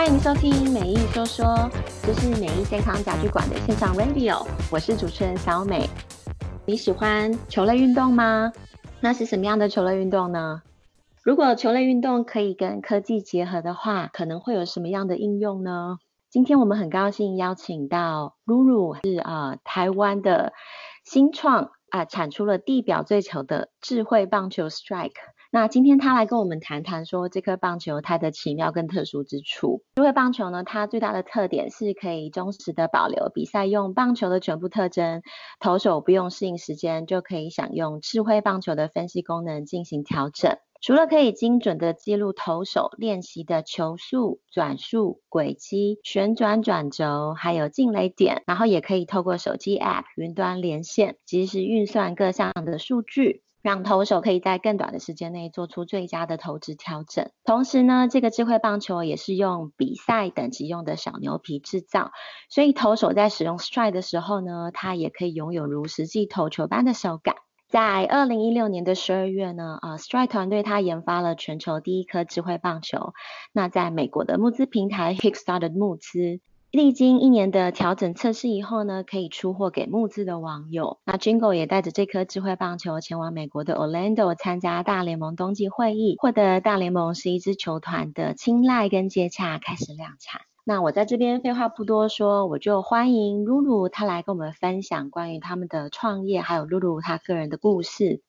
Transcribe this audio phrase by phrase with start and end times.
[0.00, 1.70] 欢迎收听美意说说，
[2.02, 5.86] 这是美意健康家居馆的线上 radio，我是主持人小美。
[6.64, 8.50] 你喜欢球类运动吗？
[9.02, 10.62] 那是什么样的球类运动呢？
[11.22, 15.98] 如果球类运动可以跟科技结合的话，可能会有什么样的应用呢？
[16.30, 20.54] 今天我们很高兴邀请到露露，是啊、台湾的
[21.04, 25.10] 新创啊、产出了地表最球的智慧棒球 Strike。
[25.52, 29.82] 那今天他来跟我们谈谈说这颗棒球它的奇妙跟特殊之处。
[29.96, 35.22] 智慧棒球呢，它最大的特点是可以忠实的保留比赛用棒球的全部特征，
[35.58, 40.56] 投手不用适应时间就可以享用智慧棒球的分析功能进行调整。
[40.80, 53.42] 除了可以精准的记录投手练习的球速、转速、轨迹、旋转转轴，还有进垒点，然后也可以透过手机 App 云端连线，即时运算各项的数据。
[53.62, 57.30] 让投手可以在更短的时间内做出最佳的投掷调整。
[57.44, 62.12] 同时呢，这个智慧棒球也是用比赛等级用的小牛皮制造，
[62.48, 67.36] 所以投手在使用 Strike 的时候呢，它也可以拥有如实际投球般的手感。
[67.68, 73.12] 在二零一六年的十二月呢，呃，Strike 团队它研发了全球第一颗智慧棒球。
[73.52, 76.40] 那在美国的募资平台 Kickstarter 募资。
[76.72, 80.98] 历经一年的调整测试以后呢，可以出货给募资的网友。
[81.04, 90.42] 那 Jingle 也带着这颗智慧棒球前往美国的 Orlando 参加大联盟冬季会议，获得大联盟十一支球团的青睐跟接洽，开始量产。
[90.64, 98.22] 那我在这边废话不多说，我就欢迎噜噜他来跟我们分享关于他们的创业，还有噜噜他个人的故事。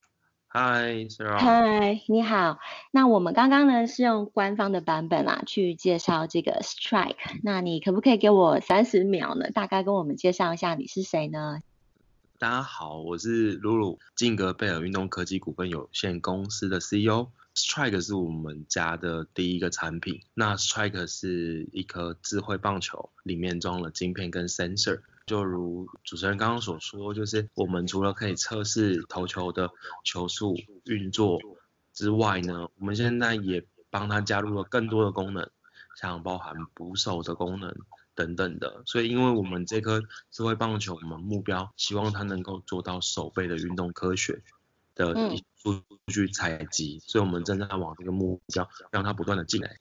[0.53, 1.37] 嗨，Sarah。
[1.37, 2.59] 嗨，你好。
[2.91, 7.15] 那我们刚刚呢是用官方的版本啊去介绍这个 Strike。
[7.41, 9.49] 那你可不可以给我三十秒呢？
[9.51, 11.61] 大概跟我们介绍一下你是谁呢？
[12.37, 17.29] 大家好，我是露露，晋格贝尔运动科技股份有限公司的 CEO。
[17.55, 20.21] Strike 是我们家的第一个产品。
[20.33, 25.01] 那 Strike 是一颗智慧棒球，里面装了晶片跟 sensor。
[25.27, 29.69] 就如主持人刚刚所说，就是我们除了可以测试投球的
[30.03, 31.39] 球速运作
[31.93, 35.49] 之外呢，我们现在也帮它加入了更多的功能，
[35.99, 37.73] 像包含捕手的功能
[38.15, 38.81] 等等的。
[38.85, 40.01] 所以，因为我们这颗
[40.31, 44.41] 智慧棒球，我们目标希望它能够做到手背的运动科学
[45.05, 49.77] 的数据采集，所以我们正在往这个目标，让它不断的进来。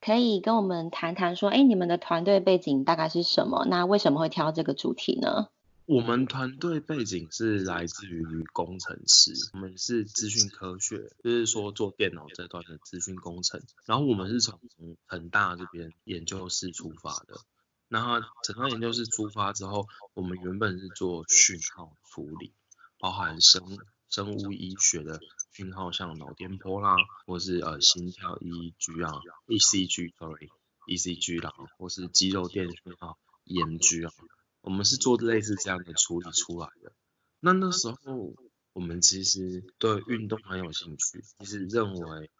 [0.00, 3.66] 可以跟我们谈谈说，哎，你们的团队背景大概是什么？
[3.66, 5.48] 那为什么会挑这个主题呢？
[5.86, 13.62] 我们团队背景是来自于工程师，我们是资讯科学，就是说做电脑这段的资讯工程。
[13.86, 14.60] 然后我们是从
[15.06, 17.40] 恒大这边研究室出发的。
[17.88, 22.52] 那整个研究室出发之后，我们原本是做讯号处理，
[22.98, 23.62] 包含生
[24.08, 25.20] 生物医学的。
[25.50, 26.94] 讯号像脑电波啦，
[27.26, 34.12] 或是呃心跳 EEG 啊，ECG，sorry，ECG 啦，或是肌肉电讯号 EMG 啊，
[34.60, 36.92] 我们是做类似这样的处理出来的。
[37.40, 38.36] 那那时候
[38.72, 42.30] 我们其实对运动很有兴趣，其实认为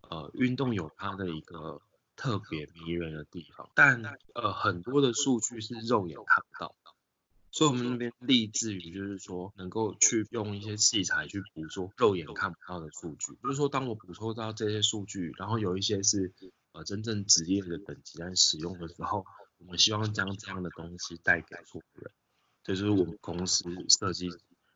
[0.00, 1.80] 呃运动有它的一个
[2.16, 4.02] 特别迷人的地方，但
[4.34, 6.85] 呃很多的数据是肉眼看不到的。
[7.56, 13.32] 所以我们那边立志于，就是说能够去用一些器材去捕捉肉眼看不到的数据。
[13.42, 16.34] 就是说，当我捕捉到这些数据，然后有一些是
[16.72, 19.24] 呃真正职业的等级来使用的时候，
[19.56, 22.12] 我们希望将这样的东西带给所有人。
[22.62, 24.28] 这就是我们公司设计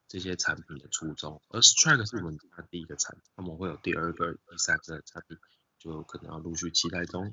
[0.08, 1.42] 这些产品的初衷。
[1.48, 5.36] 而 Strike 是我们家第一个产品，那么会有第二个、第三个产品，
[5.78, 7.30] 就可能要陆续期待中。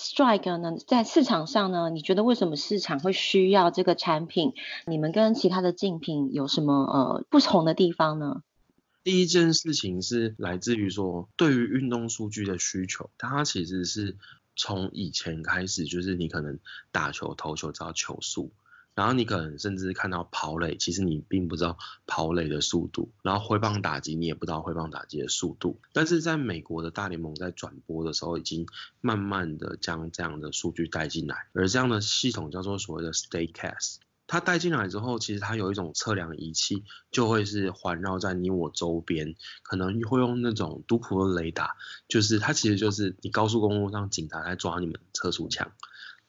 [0.00, 4.54] Strike 呢，在市场上呢，你觉得为什么市场会需要这个产品？
[4.86, 8.42] 你们跟其他的竞品有什么呃不同的地方呢？
[9.04, 14.16] 第一件事情是来自于说，对于运动数据的需求，它其实是
[14.56, 16.58] 从以前开始，就是你可能
[16.92, 18.52] 打球、投球知道球速。
[18.94, 25.80] 然后你可能甚至看到跑垒，其实你并不知道跑垒的速度，然后挥棒打击你也不知道挥棒打击的速度。
[25.92, 28.66] 但是在美国的大联盟在转播的时候，已经
[29.00, 33.96] 慢慢的将这样的数据带进来，而这样的系统叫做所谓的 Statecast。
[34.26, 39.34] 它带进来之后，其实它有一种测量仪器，就会是环绕在你我周边，
[39.64, 41.74] 可能会用那种杜普勒雷达，
[42.06, 45.72] 就是它其实就是你高速公路上警察在抓你们测速枪。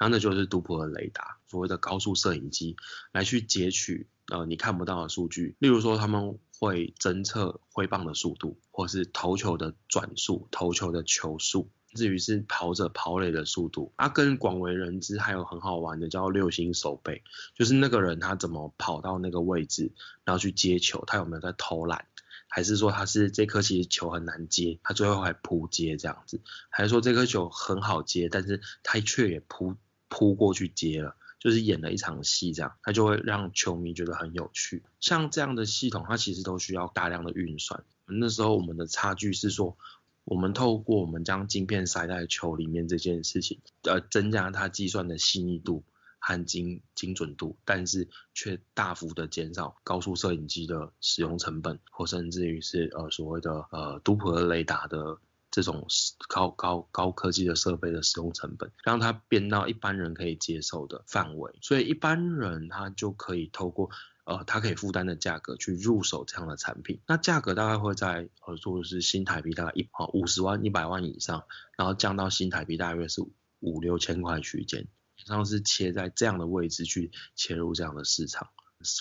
[0.01, 2.75] 然后那就是杜普的雷达，所谓的高速摄影机，
[3.11, 13.93] 来去截取呃你看不到的数据，例如说他们会侦测挥棒的速度，或是投球的转速、投球的球速，至于是跑者跑垒的速度。
[13.95, 17.21] 啊，更广为人知还有很好玩的叫六星守备，
[17.53, 19.91] 就是那个人他怎么跑到那个位置，
[20.25, 22.07] 然后去接球，他有没有在偷懒。
[22.53, 29.77] 还是说他是这颗其实球很难接，他最后还扑接这样子，还是说这颗球很好接，但是他却也扑
[30.11, 34.83] 扑过去接了，就是演了一场戏这样，它就会让球迷觉得很有趣。
[34.99, 37.83] 像这样的系统，它其实都需要大量的运算。
[38.05, 39.77] 那时候我们的差距是说，
[40.25, 45.83] 我们透过我们将晶片塞在球里面这件事情，呃，增加它计算的细腻度。
[46.23, 55.17] 和精精准度，但是却大幅的减少高速摄影机的使用成本，或甚至于是呃所谓的呃杜普雷达的
[55.51, 55.85] 这种
[56.27, 63.89] 高高高科技的设备的使用成本，让它变到一般人可以接受的范围，所以一般人他就可以透过
[64.23, 71.43] 呃他可以负担的价格去入手这样的产品，那价格大概会在呃说的是新台币大概一呃五十万一百万以上，
[71.77, 73.21] 然后降到新台币大约是
[73.59, 74.87] 五六千块区间。
[75.23, 78.47] 像是切在这样的位置去切入这样的市场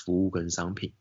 [0.05, 0.93] 服务跟商品。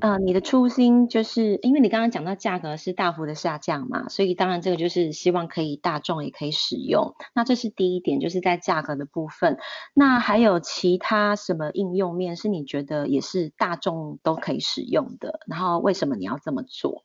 [0.00, 7.14] 呃，你的初心就是因为你刚刚讲到价格是大幅的下降嘛，所以当然这个就是希望可以大众也可以使用。
[7.34, 9.58] 那这是第一点，就是在价格的部分。
[9.94, 15.40] 那还有其他什么应用面是你觉得也是大众都可以使用的？
[15.46, 17.04] 然后为什么你要这么做？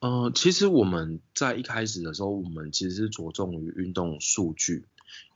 [0.00, 4.86] 呃，其实我们在一开始的时候，我们其实是着重于运动数据。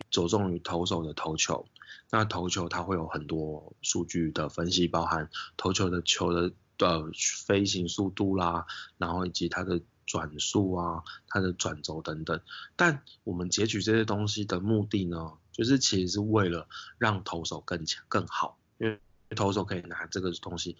[0.08, 1.66] 着重于投手的投球，
[2.10, 7.10] 那投球它会有很多数据的分析，包含投球的球的呃
[7.46, 8.66] 飞行速度啦，
[8.98, 12.40] 然后以及它的转速啊，它的转轴等等。
[12.76, 16.68] 但我们截取这些东西的目的呢，就是其实是为了
[16.98, 19.00] 让投手更强更好，因为
[19.34, 20.76] 投手可以拿这个东西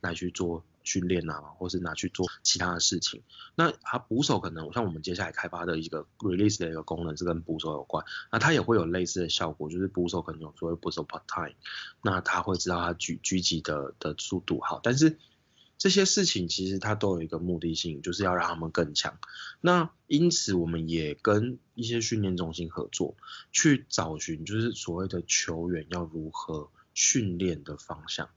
[0.00, 0.64] 来去做。
[0.84, 3.22] 训练啊，或是拿去做其他的事情。
[3.54, 11.54] 那它捕手可能像我们接下来开发的一个 release 的一个功能是跟捕手有关，那它也会有类似的效果，就是捕手可能有所谓捕手 part time，
[12.02, 15.18] 那他会知道他狙狙击的的速度好，但是
[15.78, 19.18] 这些事情其实它都有一个目的性，就是要让他们更强。
[19.60, 23.16] 那因此我们也跟一些训练中心合作，
[23.50, 28.28] 去找寻就是所谓的球员要如何训练的方向。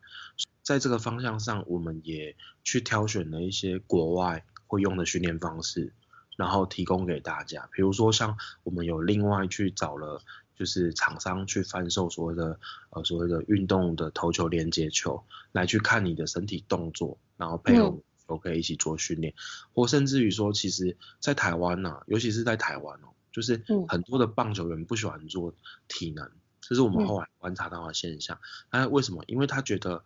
[0.64, 5.94] 在这个方向上，我们也去挑选了一些国外会用的训练方式，
[6.38, 7.70] 然后提供给大家。
[7.72, 10.24] 比如说，像我们有另外去找了，
[10.56, 12.60] 就是厂商去贩售所谓的
[12.90, 19.34] 呃所谓的运动的投球连接球，来去看你的身体动作，然后配合都可以一起做训练。
[19.34, 19.38] 嗯、
[19.74, 25.54] 或甚至于说，其实，在台湾呐、啊，尤其是在台湾哦，就是很多的棒球员不喜欢做
[25.88, 26.32] 体能，
[26.68, 28.40] 这是我们后来观察到的现象。
[28.72, 29.24] 那、嗯、为什么？
[29.28, 30.04] 因为他觉得。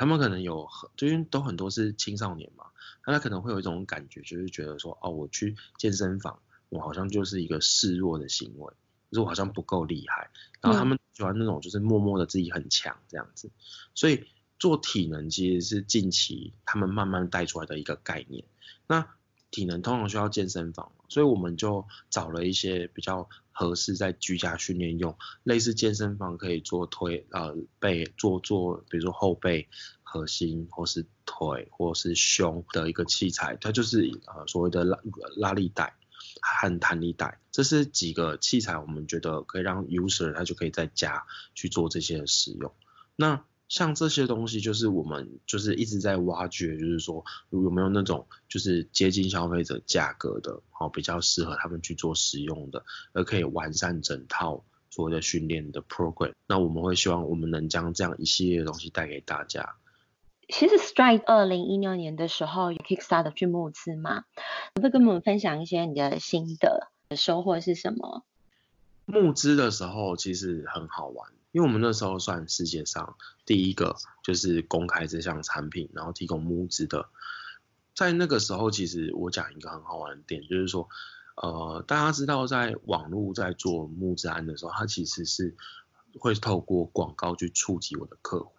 [0.00, 2.64] 他们可能有很，就因为都很多是青少年嘛，
[3.06, 8.74] 那他可能会有一种感觉，就是觉得说，哦，我去健身房，我好像就是一个示弱的行为，
[9.12, 10.28] 就是我好像不够厉害。
[10.60, 13.52] 然后他们喜欢那种就是默默的自己很强这样子，
[13.94, 14.24] 所以
[14.58, 18.44] 做体能其实是近期他们慢慢带出来的一个概念。
[18.88, 19.08] 那
[19.56, 29.66] 体能通常需要健身房，所以我们就找了一些比较合适在居家训练用，类似健身房可以做推呃背做做，比如说后背、
[30.02, 34.98] 核心或是腿或是胸的一个器材，它就是呃所谓的拉
[35.38, 35.94] 拉力带
[36.42, 41.24] 和弹力带，这是几个器材，我们觉得可以让 user 他就可以在家
[41.54, 42.74] 去做这些使用。
[43.16, 56.32] 那像这些东西，就是我们就是一直在挖掘，就是说有没有那种就是接近消费者价格的，哦，比较适合他们去做使用的，而可以完善整套所谓的训练的 program。
[56.46, 59.74] 那我们会希望我们能将这样一系列的东西带给大家。
[60.48, 64.20] 其实，Strike 二零一六年的时候有 Kickstarter 去募资嘛，
[64.74, 68.22] 可不可以跟我们分享一些你的心得，收获是什么？
[69.06, 71.32] 募资的时候其实很好玩。
[71.56, 77.08] 因为我们那时候算世界上第一个就是公开这项产品，然后提供募资的。
[77.94, 80.86] 在那个时候，其实我讲一个很好玩的点，就是说，
[81.34, 85.56] 呃，大家知道在网络在做募资案的时候，它其实是
[86.20, 88.52] 会透过广告去触及我的客户。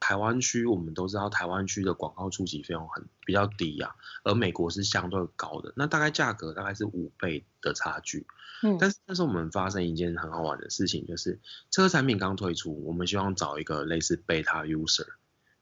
[0.00, 8.26] 台湾区我们都知道，台湾区的广告触及费用很比较低呀、啊，而美国是相对高的，那大概价格大概是五倍的差距。
[8.62, 11.38] 嗯，但是那时候我们发生一件很好玩的事情，就是
[11.70, 15.06] 这个产品刚推出，我们希望找一个类似 beta user，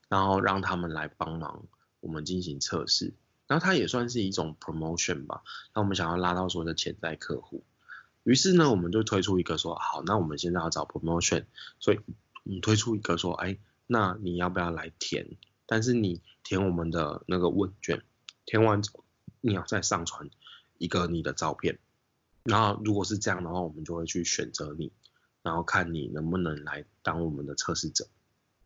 [0.09, 1.65] 然后让他们来帮忙
[2.01, 3.13] 我们进行测试，
[3.47, 5.43] 然后它也算是一种 promotion 吧。
[5.75, 7.65] 那我们想要拉到所有的潜在客户，
[8.23, 11.45] 于是呢，我们就推出一个说，好，那我们现在要找 promotion，
[11.79, 12.01] 所以
[12.45, 15.37] 我们推出一个说，哎，那你要不要来填？
[15.67, 18.03] 但是你填我们的那个问卷，
[18.45, 19.05] 填完之后
[19.41, 20.31] 你要再上传
[20.79, 21.79] 一个你的照片。
[22.45, 24.93] 然后如果是这样的话，我们就会去选择你，
[25.43, 28.07] 然后看你能不能来当我们的测试者。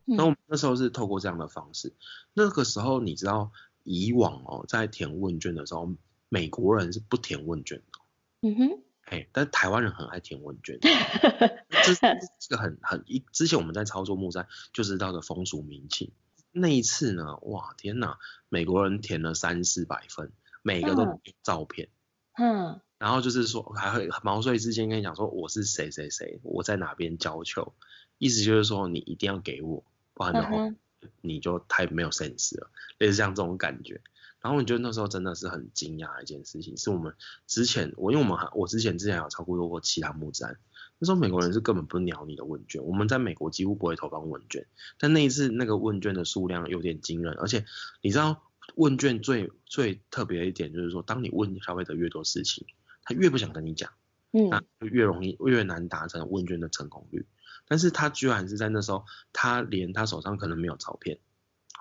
[0.05, 1.93] 那我们那时候是透过这样的方式。
[2.33, 3.51] 那个时候你知道，
[3.83, 5.95] 以往哦，在填问卷的时候，
[6.29, 7.99] 美国人是不填问卷的。
[8.41, 8.83] 嗯哼。
[9.11, 10.79] 哎，但台湾人很爱填问卷，
[11.83, 11.99] 这是
[12.39, 16.11] 这个很很一之前我们在操作木山就知道的风俗民情。
[16.53, 21.89] 那一次呢，哇天哪，美国人填了三四百分，每个都有照片。
[22.37, 22.79] 嗯。
[22.97, 27.73] 然后就是说还会毛遂自荐跟你讲说我是谁谁谁，我在哪边教球，
[28.17, 30.73] 意思就是说你一定要给我，不然的话
[31.19, 33.99] 你就太没有 sense 了，类似像这种感觉。
[34.41, 37.13] 然后你觉得那时候真的是很惊讶的一件事情，是我们
[37.45, 40.57] 之前我因为我们还我之前之前有操作过其他木站，
[40.97, 44.65] 那时候美国人是根本不鸟你的问卷，我们在美国几乎不会投放问卷，
[44.97, 47.65] 但那一次那个问卷的数量有点惊人，而且
[48.01, 48.41] 你知道
[48.75, 52.65] 问卷最最特别的一点就是说，当你问消费者越多事情，
[53.03, 53.91] 他越不想跟你讲，
[54.31, 57.27] 嗯，那就越容易越难达成问卷的成功率，
[57.67, 61.19] 但是他居然是在那时候，他连他手上可能没有照片。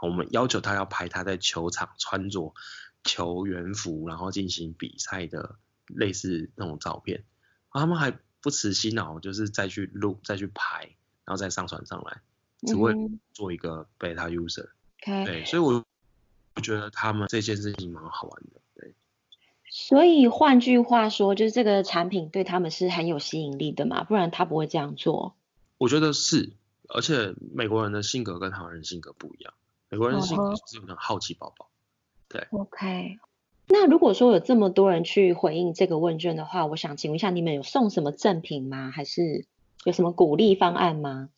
[0.02, 2.54] 我们要求他要拍他在球场穿着
[3.04, 7.25] 球员服，然后进行比赛的类似那种照片，
[7.71, 10.85] 他们还不辞辛劳，就是再去录、再去拍，
[11.25, 12.21] 然后再上传上来，
[12.66, 12.95] 只会
[13.33, 14.69] 做一个 beta user。
[15.04, 15.85] 对，所以我
[16.57, 18.61] 我觉得他们这件事情蛮好玩的。
[18.75, 18.95] 对，
[19.71, 25.35] 所以换句话说，就是这个产品对他们是很有吸引力的嘛，不然他不会这样做。
[25.78, 26.52] 我觉得是，
[26.88, 29.54] 而且美国人的性格跟台湾人性格不一样。
[29.90, 31.68] 美国人是是有点好奇宝宝，
[32.28, 32.47] 对。
[32.52, 33.18] OK，
[33.66, 38.90] 那如果说有这么多人去回应这个问卷的话，我想请问一下，你们有送什么赠品吗？
[38.90, 39.44] 还是
[39.85, 41.28] 有什么鼓励方案吗？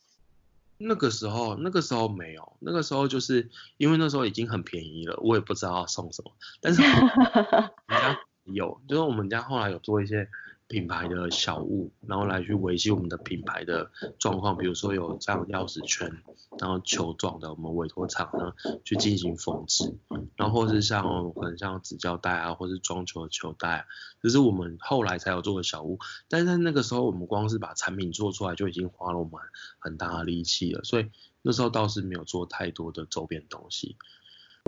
[0.77, 6.31] 那个时候，那个时候没有，那个时候就是因为那时候已经很便宜了，我也不知道要送什么。
[6.61, 10.29] 但是我们家有，就是我们家后来有做一些。
[10.73, 16.23] 品牌的小物，然后来去维系我们的品牌的状况，比如说有这样钥匙圈，
[16.59, 19.99] 然后球状的，我们委托厂呢去进行缝制，
[20.35, 23.85] 然后或是像可能像纸胶带啊，或是装球的球带啊，
[24.23, 25.99] 这是我们后来才有做的小物，
[26.31, 29.35] 但是在那个时候我们光是把产品做出来就已经花了我们
[29.79, 31.11] 很大的力气了，所以
[31.43, 33.99] 那时候倒是没有做太多的周边东西。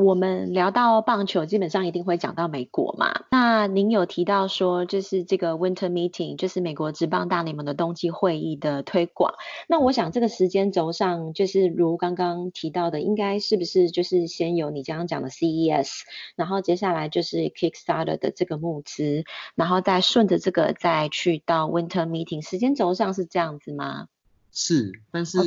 [0.03, 3.27] 我们聊到棒球，基本上一定会讲到美国嘛。
[3.31, 9.35] 那您有提到说，就是这个 Winter Meeting，就是美国职棒大联盟的冬季会议的推广。
[9.69, 16.01] 那我想这个时间轴上，就是如刚刚提到的，应该是不是就是先有你刚刚讲的 CES，
[16.35, 19.23] 然后接下来就是 Kickstarter 的这个募资，
[19.55, 24.09] 然后再顺着这个再去到 Winter Meeting，时间轴上是这样子吗？
[24.51, 25.39] 是，但是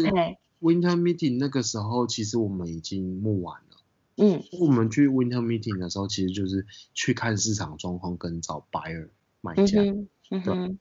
[0.62, 3.67] Winter Meeting 那个时候其实我们已经募完了。
[4.18, 9.10] 嗯，我们去 Winter Meeting 的时候，其实就是去看市场状况跟找 buyer
[9.42, 9.82] 买家。
[9.82, 10.80] 嗯嗯哼，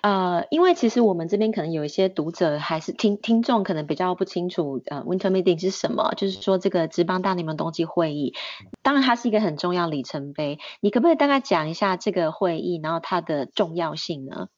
[0.00, 6.14] 呃，因为其实我们这边可能有一些读者还是听听众可能比较不清楚，呃，Winter Meeting 是什么？
[6.16, 8.34] 就是说这个职棒大联盟冬季会议，
[8.82, 10.58] 当然它是一个很重要里程碑。
[10.80, 14.48] 你可不可以大概讲一下这个会议，然后它的重要性呢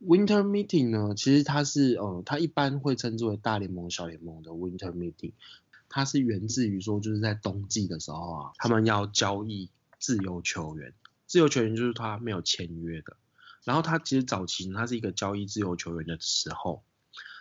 [0.00, 5.32] ？Winter Meeting 呢，其实它是呃，它一般会称之为大联盟小联盟的 Winter Meeting。
[5.90, 9.68] 它是源自于说，就是在冬季的时候啊，他们要交易
[9.98, 10.94] 自由球员。
[11.26, 13.16] 自由球员就是他没有签约的。
[13.64, 16.82] 然后他其实早期他是一个交易自由球员的时候，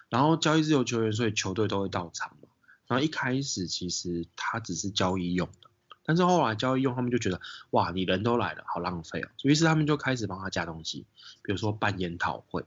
[0.10, 2.50] 然后交易自由球员，所以球队都会到场嘛。
[2.88, 5.70] 然后一开始其实他只是交易用的，
[6.03, 7.39] 但是后来交易用，他们就觉得
[7.70, 9.29] 哇，你人都来了，好浪费哦。
[9.44, 11.06] 于是他们就开始帮他加东西，
[11.44, 12.65] 比如说办研讨会，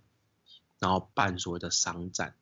[0.79, 2.35] 然后办所谓的商战，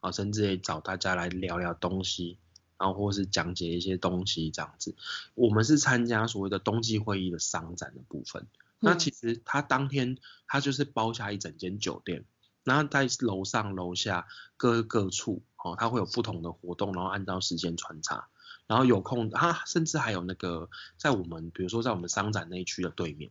[0.00, 2.38] 啊，甚至也找大家来聊聊东西。
[2.78, 4.94] 然后或是讲解一些东西这样子，
[5.34, 8.46] 我们是参加所谓的冬季会议的商展的部分。
[8.80, 12.24] 那其实他当天他就是包下一整间酒店，
[12.62, 18.28] 然后在楼上楼下各各处哦，他会有不同的活动，然后按照时间穿插。
[18.68, 20.68] 然后有空，他甚至还有那个
[20.98, 23.30] 在我们比如说在我们商展那一区的对面，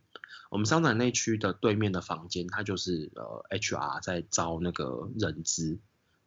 [0.49, 5.77] 我们商展那区的对面的房间，它就是呃 HR 在招那个人资，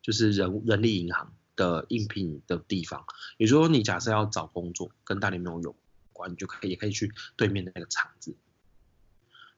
[0.00, 1.34] 就是人人力银行。
[1.60, 3.04] 的应聘的地方，
[3.36, 5.76] 也就是说，你假设要找工作跟大联盟有
[6.14, 8.34] 关，你就可以也可以去对面的那个场子，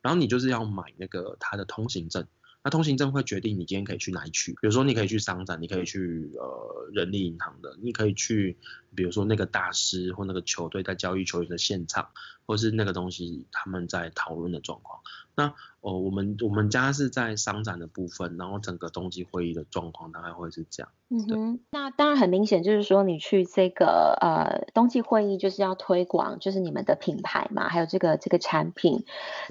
[0.01, 2.27] 然后你就是要买那个他的通行证，
[2.65, 8.59] 那通行证会决定你今天可以去哪一区，比如说你可以去商展，你可以去呃人力银行的，你可以去
[8.97, 12.11] 比如说那个大师或那个球队在交易球员的现场，
[12.53, 15.01] 或或是那个东西他们在讨论的状况。
[15.35, 20.93] 那哦，我们我们家是在商展的部分，然后整个冬季会议的状况大概会是这样。
[21.09, 29.05] 嗯哼，那当然很明显就是说你去这个呃冬季会议就是要推广就是你们的品牌嘛，还有这个这个产品。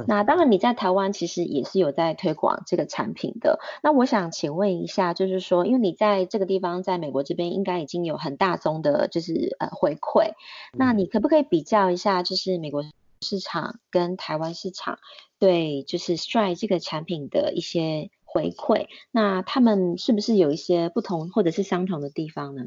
[0.08, 3.60] 那当然你在台湾其实也是有在推广这个产品的。
[3.82, 10.34] 那我想请问一下，就是说因为你在这个地方在美国这边应该已经有很大宗的就是呃回馈，
[10.78, 12.84] 那你可不可以比较一下就是美国
[13.22, 15.00] 市场跟台湾市场
[15.40, 22.66] 对就是 Stride 这个产品的一些回馈，那他们是不是有一些不同或者是相同的地方呢？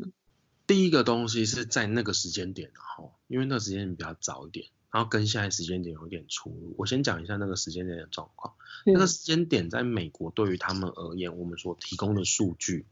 [0.66, 6.74] 第一个东西是在那个时间点，然后，因为那个时间点比较早一点，然后跟现在时间点有点出入。
[6.78, 8.54] 我先讲一下那个时间点的状况。
[8.86, 8.92] 嗯。
[8.94, 12.86] 那个时间点在美国对于他们而言，我们所提供的数据，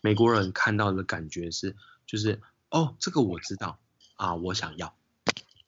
[0.00, 1.76] 美国人看到的感觉是，
[2.06, 2.40] 就是
[2.70, 3.78] 哦，这个我知道
[4.16, 4.94] 啊，我想要，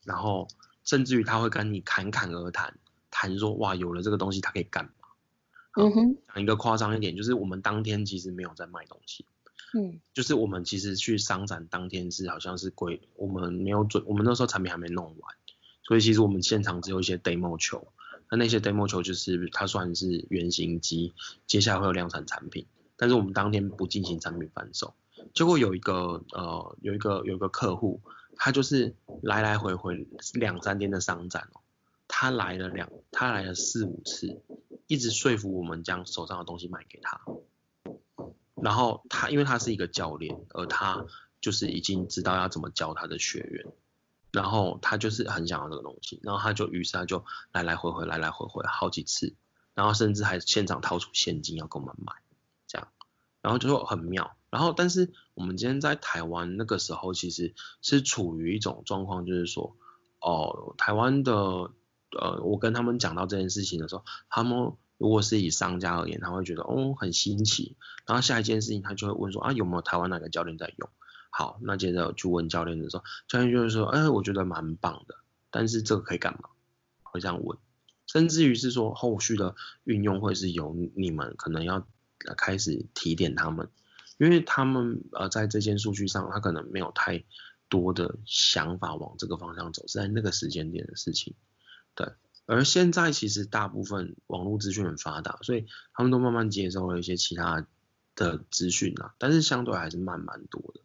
[0.05, 0.49] 然后。
[0.85, 2.79] 甚至于他会跟你侃侃而谈，
[3.11, 4.91] 谈说哇，有了这个东西，他可以干嘛？
[5.77, 6.17] 嗯哼。
[6.35, 9.25] 讲一个夸张一点，就是我们当天其实没有在卖东西，
[9.75, 15.35] 嗯，就是我们其实去商展当天是好像是归我们没有准，我们那时候产品还没弄完，
[15.85, 17.87] 所以其实我们现场只有一些 demo 球，
[18.31, 21.13] 那那些 demo 球就是它算是原型机，
[21.47, 24.95] 接下来会有量产产品，但是我们当天不进行产品贩售，
[25.33, 28.01] 结果有一个呃有一个有一个客户。
[28.37, 31.61] 他就是来来回回两三天的商展哦，
[32.09, 34.41] 他来了两，他来了四五次，
[34.87, 37.21] 一直说服我们将手上的东西卖给他。
[38.55, 41.05] 然后他因为他是一个教练，而他
[41.41, 43.67] 就是已经知道要怎么教他的学员，
[44.31, 49.35] 然后他就是很想要这个东西，然后他就于是他就来来回回来来回回好几次，
[49.75, 52.15] 然后甚至还现场掏出现金要跟我们买，
[52.67, 52.89] 这样，
[53.41, 54.37] 然后就说很妙。
[54.53, 59.75] 然后，但是我们今天在台湾那个时候，其实是处于一种状况，就是说，
[60.21, 61.33] 哦，台湾的，
[62.11, 67.77] 呃，我跟他们讲到这件事情的时候，他们如果是以商家而言，他会觉得，哦，很新奇。
[68.07, 70.91] 然后下一件事情，他就会问说，啊，有没有台湾哪个教练在用？
[71.31, 75.15] 好，那接着去问教练的时候，教练就是说，哎，我觉得蛮棒的，
[75.51, 76.51] 但是这个可以干嘛？
[77.05, 77.57] 会这样问，
[78.07, 79.55] 甚至于是说，后续的
[79.85, 81.87] 运用会是由你们可能要
[82.37, 83.71] 开始提点他们。
[84.23, 87.25] 因为他们呃在这些数据上，他可能没有太
[87.69, 91.35] 多的想法往这个方向走，是在那个时间点的事情。
[91.97, 92.07] 对，
[92.47, 97.67] 而现在其实大部分网络资讯很发达，所以他们都慢慢接收了一些其他
[98.15, 100.81] 的资讯啊，但是相对还是慢蛮多的。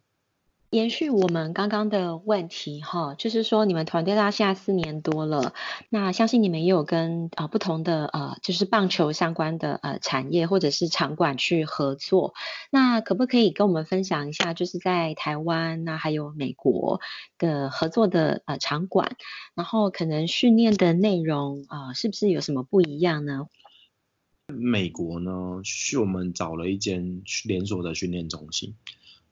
[0.70, 5.54] 延续我们刚刚的问题哈，就是说你们团队到现在四年多了，
[5.88, 12.34] 那相信你们也有跟啊不同的呃就是棒球相关的呃产业或者是场馆去合作，
[12.70, 17.00] 那可不可以跟我们分享一下，就是在台湾那还有美国
[17.38, 19.16] 的合作的呃场馆，
[19.54, 23.46] 然后可能训练的内容啊、是不是有什么不一样呢？
[24.48, 28.74] 美国呢是我们找了一间连锁的训练中心。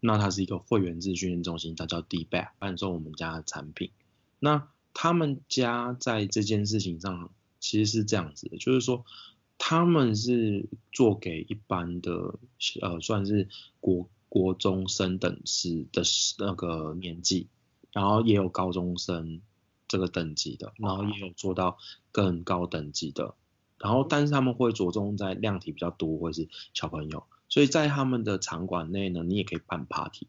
[0.01, 3.91] 那它是一个会员制训练中心，它叫 D-BACK，贩售我们家的产品。
[4.39, 9.05] 那他们家在这件事情上其实是这样子的，就是说
[9.59, 12.39] 他们是做给一般的
[12.81, 13.49] 呃算是
[13.81, 16.03] 国国中生等级的
[16.39, 17.49] 那个年纪，
[17.93, 19.41] 然后也有高中生
[19.89, 21.79] 这个等级的，然后也有做到
[22.13, 23.35] 更高等级的，
[23.79, 27.27] 然后但是他们会着重在量体比较多或是小朋友。
[27.49, 30.27] 所以在他们的场馆内呢，你也可以办 party，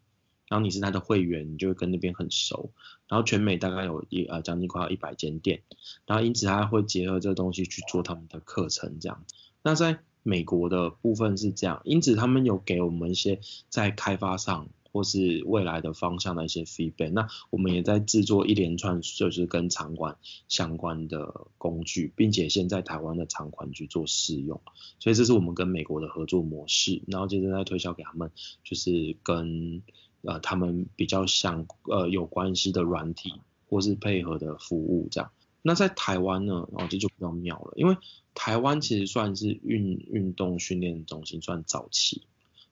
[0.48, 2.72] 然后你是他的会员，你就会跟那边很熟。
[3.08, 5.62] 然后全美大概有一呃将近快要一百间店，
[6.06, 9.24] 然后因此他会结合这个东西去做他们的课程这样。
[9.62, 14.68] 那在美国的部分是这样，因此他们有给我们一些在开发上。
[14.98, 24.60] 或是未来的方向的一些 feedback，那我们也在制作一连串就是跟场馆相关的工具，并且现在台湾的场馆去做试用，
[25.00, 28.32] 所以这是我们跟美国的合作模式，然后接着再推销给他们，
[28.64, 29.84] 就是跟
[30.24, 33.36] 呃他们比较相呃有关系的软体
[33.70, 35.30] 或是配合的服务这样。
[35.62, 37.98] 那在台湾呢，哦这就比较妙了，因为
[38.34, 42.24] 台湾其实算是运运动训练中心算早期，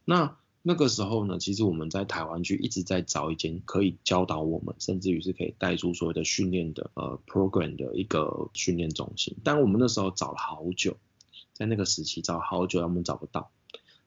[0.06, 0.36] 那。
[0.68, 9.38] 那个时候呢，其实我们在台湾区一直在找一间可以教导我们，甚至于是可以带出所谓的训练的呃 program 的一个训练中心。
[9.44, 10.98] 但我们那时候找了好久，
[11.54, 13.52] 在那个时期找了好久，我们找不到。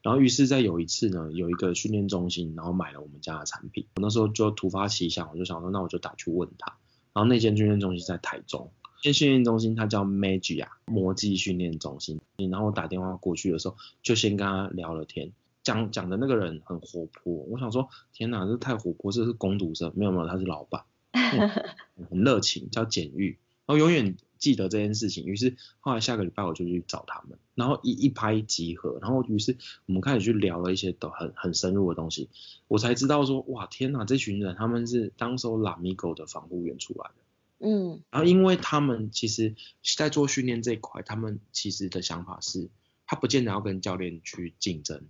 [0.02, 3.86] 然后于是，在有一次呢，有一个训练中心，然后买了我们家的产品。
[3.94, 6.76] 我那时候就突发奇想，我就想说，那我就打去问他。
[7.12, 12.20] 然后那间训练中心在台中，那间训练中心它叫 Magia 魔技训练中心。
[12.50, 15.30] 然后我打电话过去的时候，就先跟他聊了天。
[15.68, 20.84] 讲讲的那个人很活泼，我想说，天哪，这太活泼，这是工读生，没有没有，他是老板，
[22.08, 25.26] 很热情，叫简玉，然后永远记得这件事情。
[25.26, 32.30] 于是后来下个礼拜我就去找他们，然后一一拍即合，然后于是我们开始去聊了一些都很很深入的东西，
[32.66, 37.14] 我才知道说，哇，天哪，这群人他们是当时候 Lamigo 的防护员出来的。
[37.60, 39.54] 嗯，然后因为他们其实，
[39.96, 42.70] 在做训练这一块，他们其实的想法是，
[43.04, 45.02] 他不见得要跟教练去竞争，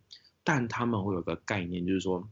[0.50, 2.26] 但他们会有个概念，就是说，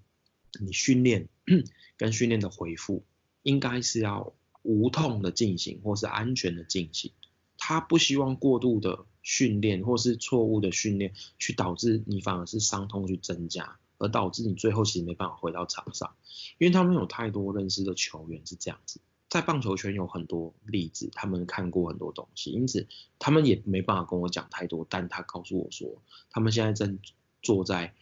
[0.59, 1.29] 你训练
[1.99, 3.05] 跟训练的回复，
[3.43, 7.13] 应该是要无痛的进行，或是安全的进行。
[7.59, 16.17] 他不希望过度的训练或是错误的训练，去导致你反而是伤痛去增加，而导致你最后其实没办法回到场上，
[16.57, 18.99] 因为他们有太多认识的球员是这样子。
[19.29, 22.87] 在棒球圈有很多例子，他们看过很多东西，因此
[23.19, 24.87] 他们也没办法跟我讲太多。
[24.89, 26.99] 但他告诉我说，他们现在正
[27.43, 27.95] 坐在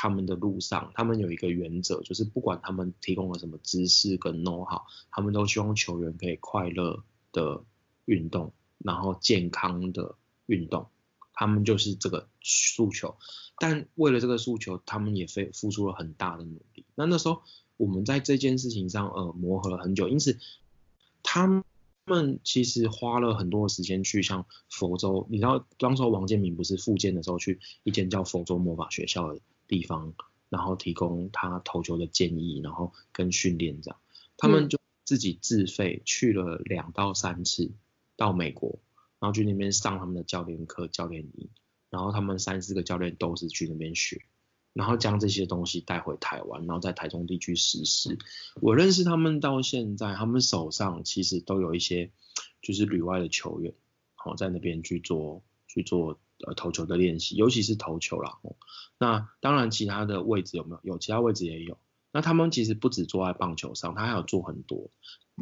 [0.00, 7.64] 他们的路上，他们有一个原则，就是不管他们提供了什么知识跟 know-how，他们都希望球员可以快乐的
[8.04, 10.14] 运动，然后健康的
[10.46, 10.86] 运动，
[11.32, 13.16] 他们就是这个诉求。
[13.58, 16.84] 但为了这个诉求，他们也费付出了很大的努力。
[16.94, 17.42] 那那时候
[17.76, 20.38] 我们在这件事情上呃磨合了很久，因此。
[21.20, 21.64] 他
[22.06, 30.14] 们其实花了很多的时间去像佛州，你知道当时王建民不是复健的时候去一间叫佛州魔法学校的地方，
[30.48, 34.00] 然后提供他投球的建议，然后跟训练这样，
[34.36, 37.70] 他们就自己自费去了两到三次
[38.16, 38.80] 到美国，
[39.20, 41.48] 然后去那边上他们的教练课、教练营，
[41.90, 44.22] 然后他们三四个教练都是去那边学。
[44.74, 48.16] 然后将这些东西带回台湾，然后在台中地区实施。
[48.60, 52.12] 我认识他们到现在，他们手上其实都有一些
[52.62, 53.74] 就是旅外的球员，
[54.14, 58.38] 好在那边去做去做呃投球的练习，尤其是投球啦。
[58.98, 60.80] 那当然其他的位置有没有？
[60.94, 61.78] 有其他位置也有。
[62.10, 64.90] 那他们其实不止坐在棒球上，他还有做很多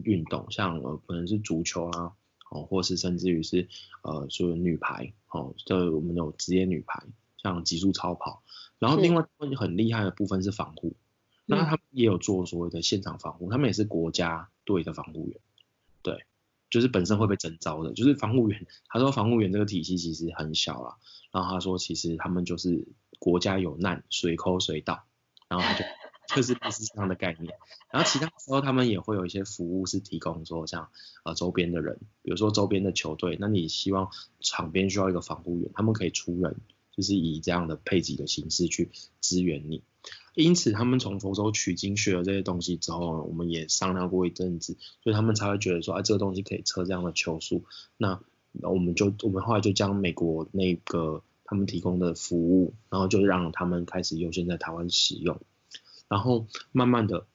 [0.03, 2.13] 运动，像呃可能是足球啦，
[2.51, 3.69] 哦，或是甚至于是
[4.03, 7.05] 呃所有女排，哦，这我们有职业女排，
[7.37, 8.43] 像极速超跑。
[8.79, 9.25] 然后另外
[9.57, 10.97] 很厉害的部分是防护，
[11.47, 15.41] 那他们也有做所谓的现场防护，他们也是国家队的防护员，对，
[16.77, 18.67] 就是本身会被征召的，就是防护员。
[18.87, 20.97] 他说防护员这个体系其实很小啦，
[21.33, 22.87] 然后他说其实他们就是
[23.19, 25.05] 国家有难随扣随到，
[25.49, 25.85] 然后他就
[26.37, 27.55] 就是类似这样的概念。
[27.91, 30.91] 然后其他时候他们也会有一些服务是提供说像
[31.25, 34.11] 呃周边的人，比如说周边的球队，那你希望
[34.41, 36.61] 场边需要一个防护员，他们可以出人。
[36.93, 39.83] 就是以这样的配给的形式去支援你，
[40.37, 47.65] 因此他们从佛州取经学了这些东西之后，我们也商量过一阵子，所以他们才会觉得说，啊，这个东西可以测这样的球速，
[47.97, 48.21] 那
[48.61, 55.41] 我们就我们后来就将美国那个他们提供的服务，然后就让他们开始优先在台湾使用，
[56.09, 57.27] 然后慢慢的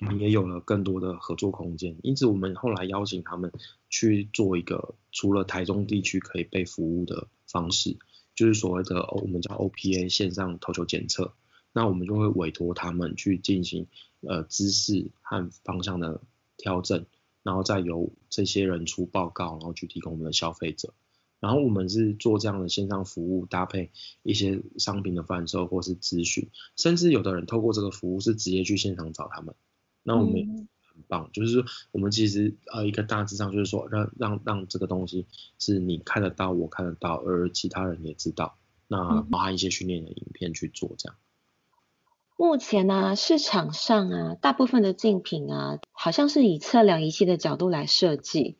[0.00, 3.52] 我们也有了更多的合作空间，因此我们后来邀请他们
[3.90, 7.98] 去做一个除了台中地区可以被服务的方式。
[8.34, 11.34] 就是所谓的我们叫 OPA 线上投球检测，
[11.72, 13.86] 那我们就会委托他们去进行
[14.20, 16.20] 呃姿势和方向的
[16.56, 17.06] 调整，
[17.42, 20.92] 然后再由这些人出报告，然后去提供我们的消费者。
[21.40, 23.90] 然后我们是做这样的线上服务，搭配
[24.22, 29.54] 一些商品的贩售或是咨询，甚至有的人透过这个服务是直接去现场找他们。
[30.02, 30.40] 那我们。
[30.40, 35.24] 嗯很棒，就是说我们其实呃一个大致上就是说让让让这个东西
[35.58, 38.58] 是你看得到，我看得到，而其他人也知道，
[38.88, 41.16] 那包含一些训练的影片去做这样。
[42.42, 48.56] 目前呢、啊，市场上啊，大部分的竞品啊，好像是以测量仪器的角度来设计。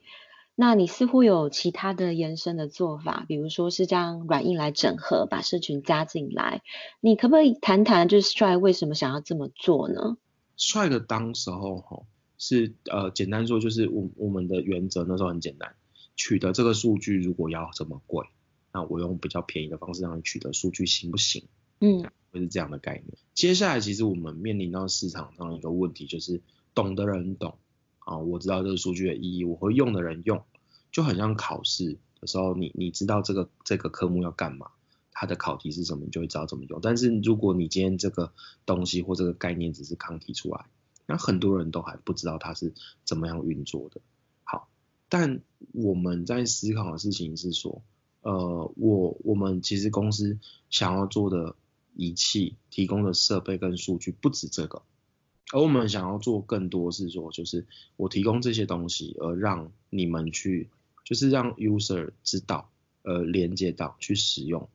[0.55, 6.63] 那你似乎有其他的延伸的做法，比如说是将软硬来整合，把社群加进来。
[7.01, 10.17] 你可不可以谈谈，就是 Stride 为什么想要这么做呢
[10.57, 12.03] ？Stride 的当时候哈。
[12.39, 15.75] 是呃，简单说就是我我们的原则那时候很简单，
[16.15, 18.27] 取得这个数据如果要这么贵，
[18.73, 21.49] 那我用比较便宜的方式让你取得数据行不行？
[21.81, 23.17] 嗯，会是这样的概念。
[23.35, 26.41] 接下来其实我们面临到市场上一个问题就是，
[26.75, 27.59] 懂的人懂
[28.01, 30.43] 啊，我知道这个数据的意义，我会用的人用，
[30.91, 34.71] 就很像考试的时候，你你知道这个这个科目要干嘛，
[35.13, 36.81] 它的考题是什么，你就会知道怎么用。
[36.83, 38.33] 但是如果你今天这个
[38.67, 40.67] 东西或这个概念只是刚提出来。
[41.05, 42.73] 那很多人都还不知道它是
[43.05, 44.01] 怎么样运作的。
[44.45, 44.69] 好，
[45.09, 45.41] 但
[45.73, 47.83] 我们在思考的事情是说，
[48.21, 50.39] 呃，我我们其实公司
[50.71, 51.57] 想要做的
[51.95, 54.83] 仪器、提供的设备跟数据不止这个，
[55.53, 60.71] 而我们想要做更多是说，就是我提供这些东西，而让你们去，
[61.05, 62.71] 就是让 user 知道，
[63.03, 64.69] 呃，连接到去使用，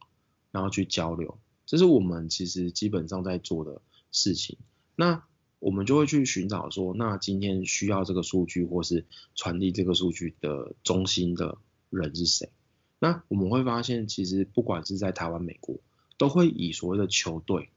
[0.51, 4.57] 然后去交流，这是我们其实基本上在做的事情。
[4.95, 5.23] 那
[5.59, 11.57] 我们就会去寻找说，那今天需要这个数据或是传递这个数据的中心的
[11.89, 12.51] 人是谁？
[12.99, 15.79] 那我们会发现，其实不管是在台湾、美国，
[16.17, 17.69] 都会以所谓的球队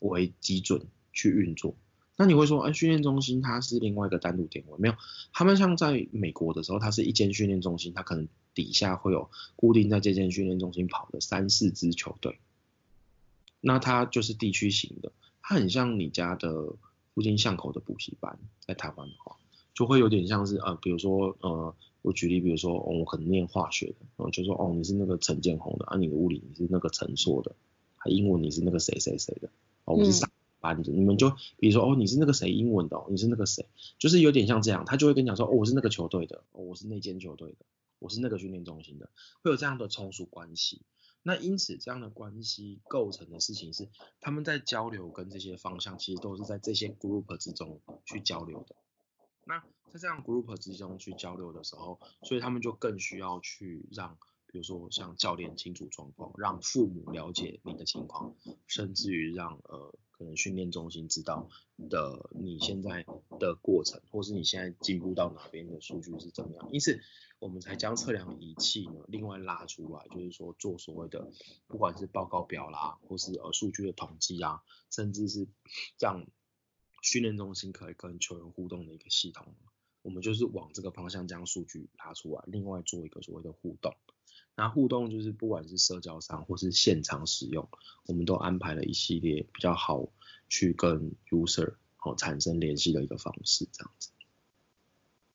[0.00, 1.74] 为基准去运作。
[2.16, 4.78] 那你会说，哎，训练中心它是另外一个单独点位？
[4.78, 4.94] 没有，
[5.32, 12.38] 他们像在美国的时候，它是一间训练中心，它可能底下会有固定在这间训练中心跑的三四支球队。
[13.60, 16.76] 那它就是地区型的，它很像你家的。
[17.14, 19.36] 附近巷口的补习班，在台湾的话，
[19.74, 27.54] 就会有点像是呃，比如说呃，我举例，比如说、哦、我可能念化学的，然后就说哦，你是那个陈建宏的，啊，你的物理你是那个陈硕的，
[27.96, 29.48] 还英文你是那个谁谁谁的，
[29.84, 30.28] 哦，我是啥
[30.60, 33.66] 班的，嗯、你们就比如说哦，你是那个谁英文的，哦，你是那个谁，
[33.98, 37.64] 就是有点像这样，他就会跟你讲说哦，我是那个球队的，哦，我是那间球队的，
[37.98, 39.08] 我是那个训练中心的，
[39.42, 40.82] 会有这样的从属关系。
[41.24, 43.88] 那因此，这样的关系构成的事情是，
[44.20, 48.74] 他们在交流跟这些方向，其实都是在这些 group 之中去交流的。
[49.44, 49.60] 那
[49.92, 59.94] 在这样 group 之中去交流的时候，所以他们就更需要去让，比如说像教练清楚状况，让父母了解你的情况，甚至于让呃。
[60.14, 61.48] 可能训练中心知道
[61.90, 63.04] 的你现在
[63.40, 67.00] 的过程，或是你现在进步到哪边的数据是怎么样，因此
[67.40, 71.32] 我们才将测量仪器呢另外拉出来，就是说做所谓的
[71.66, 75.48] 不管是报告表啦，或是呃数据的统计啊，甚至是
[75.98, 76.24] 这样
[77.02, 79.54] 训练中心可以跟球员互动的一个系统，
[80.00, 83.94] 我们就是往这个方向将数据拉出来，另外做一个所谓的互动。
[84.54, 87.68] 那互动就是不管是社交上或是现场使用，
[88.06, 90.08] 我们都安排了一系列比较好
[90.48, 94.11] 去跟 user 哦产生联系的一个方式，这样子。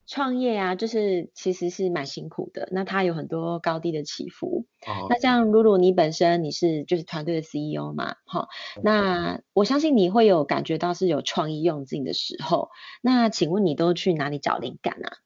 [0.07, 4.65] 创业啊，就是其实是蛮辛苦的，那它有很多高低的起伏。
[4.87, 12.69] 哦、那像露露你本身你是就是团队的 CEO 嘛，好、哦，嗯、那我相信你会有感觉到是有创意用尽的时候。
[13.01, 15.17] 那请问你都去哪里找灵感啊？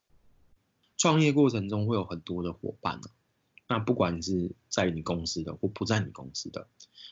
[0.98, 3.14] 创业过程中会有很多的伙伴呢、啊。
[3.68, 6.68] 那不管是在你公司的或不在你公司的，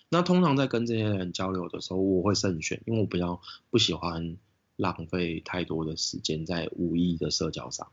[0.10, 4.36] 那通常在跟这些人交流的时候，我会慎选，因为我比较不喜欢
[4.80, 7.92] 浪费太多的时间在无意义的社交上。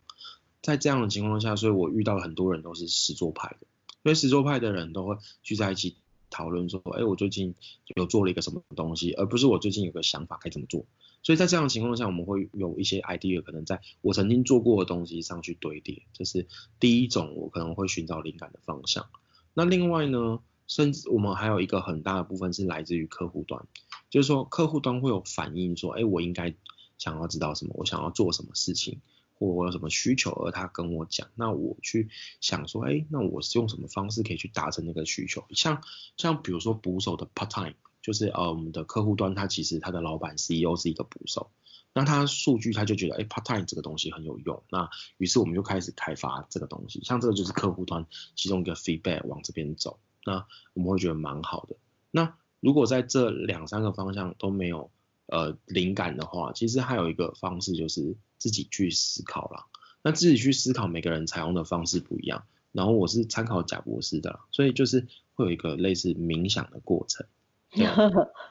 [0.62, 3.66] 在这样的情况下，所以我遇到很多人都是实作派的，
[4.05, 5.96] 因为实作派的人都会聚在一起
[6.31, 7.55] 讨论说，哎，我最近
[7.96, 10.87] 有做了一个什么东西，而不是我最近有个想法该怎么做。
[11.22, 16.46] 所以在这样的情况下，我们会有一些 idea 可能在我曾经做过的东西上去堆叠，这是
[16.79, 19.07] 第一种我可能会寻找灵感的方向。
[19.55, 23.66] 那另外呢，甚至我们还有一个很大的部分是来自于客户端，
[24.11, 26.55] 就是说客户端会有反应说，哎，我应该
[26.98, 29.00] 想要知道什么，我想要做什么事情，
[29.38, 32.09] 或我有什么需求，而他跟我讲，那我去
[32.40, 35.44] 想说，哎，那我是用什么方式可以去达成那个需求？
[35.50, 35.82] 像
[36.16, 37.74] 像比如说捕手的 part time。
[38.02, 41.50] 就是呃，我们的客户端他其实他的老板 CEO 是一个捕手，
[41.92, 48.06] 那他数据他就觉得哎，part time 这个东西很有用，那于是我们就开始开发这个东西，像这个就是客户端
[48.37, 51.74] 其中一个 feedback 往这边走，那我们会觉得蛮好的。
[52.12, 54.92] 那如果在这两三个方向都没有
[55.26, 59.66] 呃灵感的话，其实还有一个方式就是自己去思考啦。
[60.02, 62.44] 那自己去思考，每个人采用的方式不一样。
[62.72, 67.26] 然后我是参考贾博士的啦，所以就是会有一个类似冥想的过程。
[67.70, 67.82] 比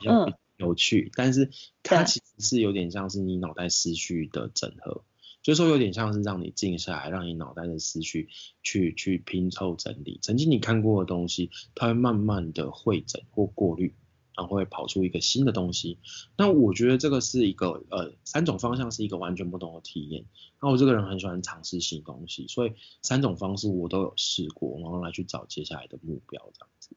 [0.06, 1.52] 较有趣，嗯、但是
[1.84, 5.04] 它其实是有点像是你脑袋思绪的整合，
[5.42, 8.30] 就是说有点像是让你静下来，让你脑袋的思绪
[8.64, 10.20] 去去拼凑整理。
[10.22, 13.94] 曾经你看过的东西，它会慢慢的汇整或过滤，
[14.38, 15.98] 然后会跑出一个新的东西。
[16.38, 20.26] 那我觉得这个是一个呃三种方向是一个完全不同的体验。
[20.62, 26.90] 那我这个人很喜欢尝试新东西，所以三种方式我都有试过，然后来去找接下来的目标这样子。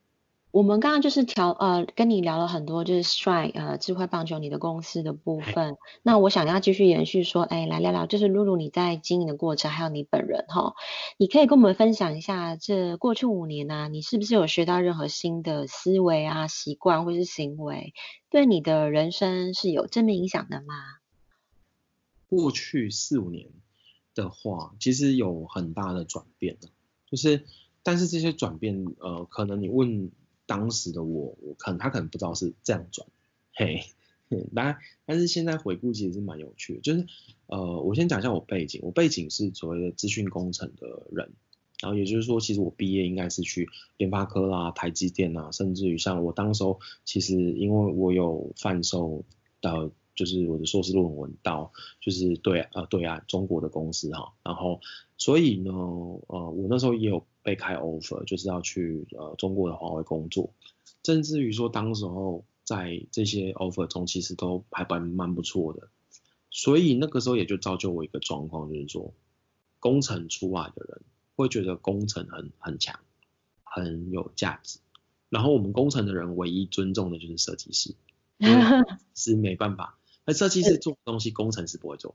[0.51, 5.77] 我们刚刚就是调呃跟你聊了很多，就是 Stride 呃智慧棒球你的公司的部分。
[6.03, 10.75] 那我想要继续延续说，哎，来聊聊就是露露你在经营的过程，还有你本人哈，
[11.19, 17.93] 你可以跟我们分享一下这过去五年呢、啊，你是不是有学到任何新的思维啊、习惯或是行为，
[18.31, 20.75] 对你的人生是有正面影响的吗？
[22.27, 23.49] 过去四五年
[24.15, 26.57] 的话，其实有很大的转变，
[27.07, 27.45] 就是
[27.83, 30.11] 但是这些转变呃，可能你问。
[30.49, 33.07] 当时的我，我可能他可能不知道是这样转，
[33.53, 33.85] 嘿，
[34.55, 37.07] 当然，但是现在回顾其实是蛮有趣的，就是
[37.49, 41.35] 呃，我先讲一下我背景，我背景是所谓的资讯工程的人，
[41.83, 49.27] 然后也就是说，其实我毕业应该是去联发科啦、台积电啊，甚至于像我当时候，其实因为我有贩售
[49.61, 54.81] 到，就是我的硕士论文到，就是对呃对岸中国的公司哈，然后
[55.19, 57.27] 所以呢，呃，我那时候也有。
[57.49, 60.53] 被开 offer 就是要去呃中国的华为工作，
[61.03, 65.89] 甚至于说当时候在这些 offer 中其实都还蛮蛮不错的，
[66.51, 69.15] 所以那个时候也就造就我一个状况，就是说
[69.81, 71.01] 工程出来的人
[71.37, 73.01] 会觉得工程很很强，
[73.65, 74.81] 很有价值，
[75.31, 77.95] 然后我们工程的人唯一尊重的就是设计师，
[79.15, 82.15] 是 没办法，那设计师做的东西工程师不会做，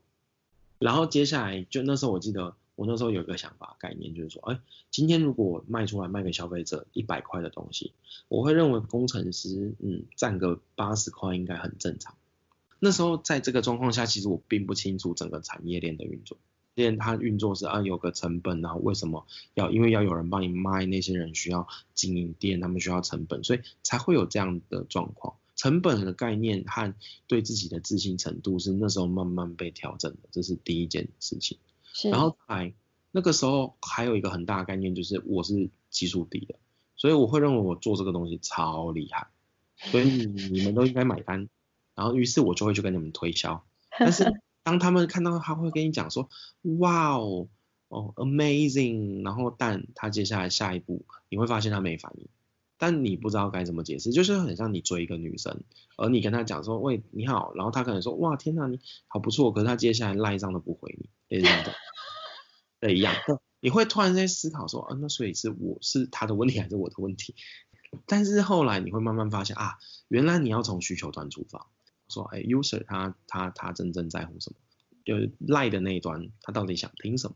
[0.77, 2.55] 然后接下来就那时候我记得。
[2.83, 4.59] 我那时候有一个想法概念，就是说，哎，
[4.91, 7.93] 今天如果我卖出来卖给消费者一百块的东西，
[8.27, 12.17] 我会认为工程师，嗯，占个八十块应该很正常。
[12.79, 16.37] 那时候在这个状况下，其实我并不清楚整个产业链的运作，
[16.75, 25.35] 链它运作是啊有个成本，然后为什么要因为要有人帮你卖，那些人需要经营店，他们需要成本，所以才会有这样的状况。
[25.55, 26.93] 成本的概念和
[27.27, 31.57] 对自己的自信程度是那时候慢慢被调整的，这是第一件事情。
[32.11, 32.73] 然后来
[33.11, 36.55] 那个时候还有一个很大的概念，就是我是技术低的，
[36.95, 39.27] 所以我会认为我做这个东西超厉害，
[39.77, 41.47] 所以 你们都应该买单。
[41.95, 43.63] 然后于是我就会去跟你们推销。
[43.99, 46.27] 但是当他们看到他会跟你讲说，
[46.79, 47.47] 哇哦
[47.89, 52.27] 哦 amazing，然后但他接下来下一步你会发现他没反应，
[52.85, 55.63] 但你不知道该怎么解释，就是很像你追一个女生，
[55.95, 61.09] 而你跟他讲说喂你好，然后他可能说哇天哪你好不错，可是他接下来赖账都不回你。
[61.29, 61.73] 对这样的，
[62.81, 63.15] 对一样，
[63.61, 67.35] 你会突然在思考说，啊，那所以是我是他的问题还是我的问题？
[68.05, 69.77] 但是后来你会慢慢发现啊，
[70.09, 71.67] 原来你要从需求端出发，
[72.09, 74.57] 说，哎，user 他他他真正在乎什么？
[75.05, 77.35] 就是赖的那一端，他到底想听什么？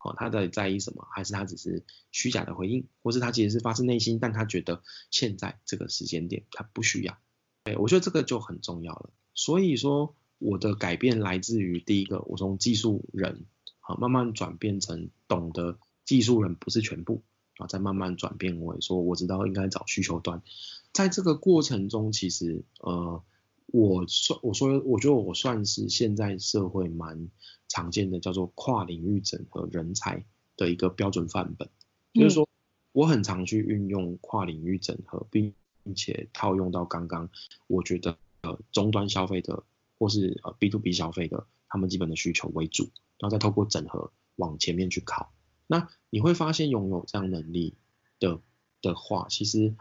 [0.00, 1.06] 哦，他在在意什么？
[1.10, 2.86] 还是他只是虚假的回应？
[3.02, 7.16] 或是他其实是发自内心，但他觉得现在这个时间点他不需要？
[7.64, 9.10] 对，我觉得这个就很重要了。
[9.34, 10.14] 所以说。
[10.40, 13.46] 我的改变来自于第一个，我从技术人
[13.80, 17.24] 啊慢慢转变成懂得技术人不是全部
[17.56, 20.40] 啊，再慢慢转变为说我知道应该找需求端，
[20.92, 23.20] 在这个过程中，其实呃，
[23.72, 27.28] 我算我说我觉得我算是现在社会蛮
[27.68, 30.24] 常见的叫做跨领域整合人才
[30.56, 31.68] 的一个标准范本，
[32.12, 32.48] 就是说
[32.92, 35.54] 我很常去运用跨领域整合，并
[35.94, 37.30] 且套用到刚刚
[37.66, 39.64] 我觉得呃终端消费的。
[40.00, 42.84] 或是呃 B to B 消费的，他们基本的需求为主，
[43.18, 45.32] 然后再透过整合往前面去靠。
[45.66, 47.74] 那你会发现拥有这样能力
[48.20, 48.40] 的
[48.80, 49.74] 的话，其实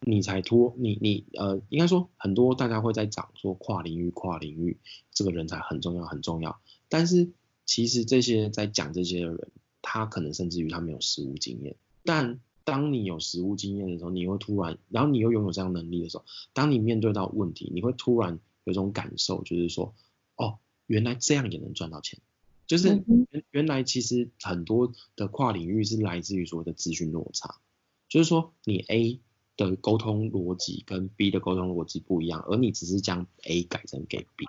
[0.00, 4.78] 你才脱你你呃，应该说很多大家会在讲说跨领域跨领域
[5.12, 7.30] 这个人才很重要很重要，但是
[7.64, 9.50] 其实这些在讲这些的人，
[9.82, 11.76] 他可能甚至于他没有实务经验。
[12.04, 18.38] 但当你有实务经验的时候，你会突然，然后你又拥有这样能力的时候，当你面对到问题，你会突然。
[18.66, 19.94] 有种感受，就是说，
[20.34, 22.18] 哦，原来这样也能赚到钱，
[22.66, 27.60] 就是原原来其实很多的跨领域是来自于所谓的资讯落差，
[28.08, 29.20] 就是说你 A
[29.56, 34.46] 的沟通逻辑跟 B 的沟通逻辑不一样，而你只是将 A 改成给 B，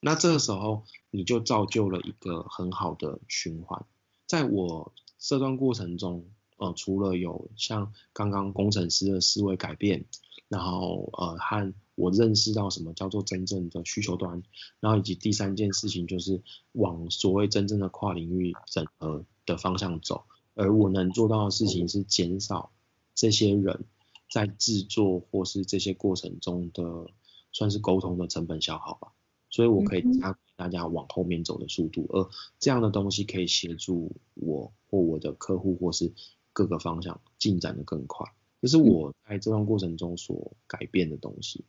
[0.00, 3.84] 那这个时候你就造就了一个很好的循环。
[4.26, 6.26] 在我这段过程中，
[6.56, 10.06] 呃，除了有像刚刚工程师的思维改变，
[10.48, 14.42] 然后呃和我认识到什么叫做真正的需求端，
[14.80, 20.24] 然后以及第三件事情就是往所谓真正的跨领域整合的方向走，
[20.54, 22.70] 而我能做到的事情是减少
[23.14, 23.84] 这些人
[24.28, 27.06] 在制作或是这些过程中的
[27.52, 29.12] 算是沟通的成本消耗吧，
[29.50, 36.12] 所以我可以加大家往后面走的速度，而这样的东西可以协助我或我的客户或是
[36.52, 38.26] 各个方向进展的更快，
[38.62, 41.64] 这是我在这段过程中所改变的东西。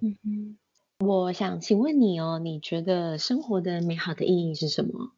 [0.00, 0.58] 嗯哼，
[1.06, 5.12] 我想请问你哦，你觉得生活的美好的意义是什么？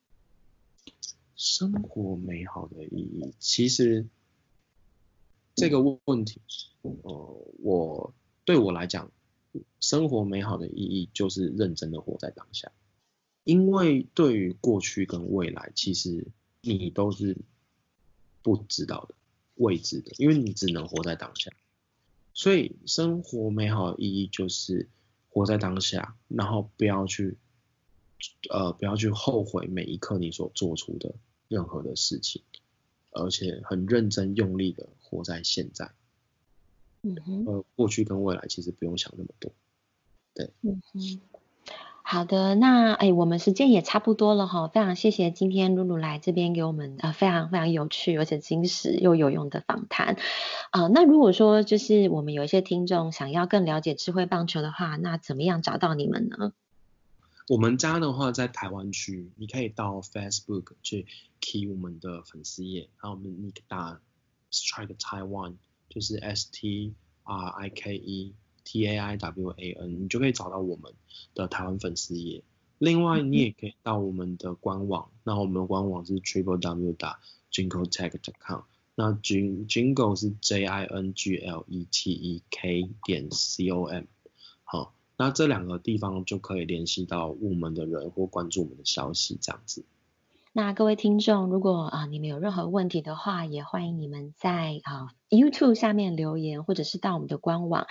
[1.36, 4.06] 生活美好的意义，其实
[5.60, 6.40] 这个问题，
[6.80, 8.14] 呃，我
[8.46, 9.12] 对我来讲，
[9.78, 12.72] 生活美好的意义就是认真的活在当下，
[13.44, 16.28] 因为对于过去跟未来，其实
[16.62, 17.36] 你都是
[18.40, 19.14] 不知道的、
[19.56, 21.52] 未知的，因为你只能活在当下。
[22.32, 24.88] 所以生活美好的意义就是
[25.28, 27.36] 活在当下，然后不要去，
[28.48, 31.16] 呃，不要去后悔每一刻你所做出的
[31.48, 32.42] 任何的事情，
[33.10, 35.90] 而且很认真用力的活在现在。
[37.02, 37.44] 嗯哼。
[37.46, 39.52] 呃，过去跟未来其实不用想那么多。
[40.34, 40.50] 对。
[40.62, 41.20] 嗯哼。
[42.02, 50.16] 好的，那哎，我们时间也差不多了哈，非常谢谢今天露露来这边给我们呃非常非常有趣而且精实又有用的访谈
[50.70, 50.88] 啊、呃。
[50.88, 56.52] 那如果说就是我们有一些听众想要更了解智慧棒球的话，那怎么样找到你们呢？
[57.48, 61.06] 我们家的话在台湾区，你可以到 Facebook 去
[61.40, 64.00] key 我们的粉丝页，然后我们你打
[64.52, 65.54] Strike Taiwan，
[65.88, 68.34] 就是 S T R I K E
[68.64, 70.92] T A I W A N，你就可以找到我们
[71.34, 72.42] 的台湾粉丝页。
[72.78, 77.20] 另外，你也可以到我们的官网，那我们的官网是 triple w 打
[77.52, 78.60] jingletech.com，
[78.94, 84.04] 那 jingle 是 J I N G L E T E K 点 C O M，
[84.64, 89.84] 好，那这两个地方就可以联系到我们的人或关注我们的消息，这样子。
[90.52, 97.86] 那各位听众，如果啊你们有任何问题的话，也欢迎你们在啊 YouTube 下面留言，或者是到我们的官网。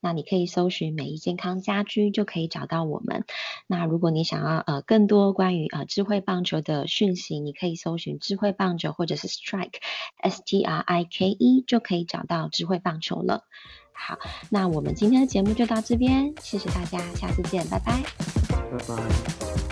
[0.00, 3.24] 那你可以搜寻美意健康家居，就可以找到我们。
[3.66, 9.80] 那如果你想要呃更多关于呃智慧棒球的讯息，你可以搜寻智慧棒球或者是 Strike
[10.18, 13.42] S T R I K E，就可以找到智慧棒球了。
[13.92, 14.18] 好，
[14.50, 18.02] 那我们今天的节目就到这边，谢谢大家，下次见，拜拜。
[18.48, 19.63] 拜拜。